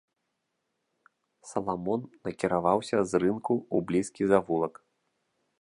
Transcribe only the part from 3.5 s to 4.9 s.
ў блізкі завулак.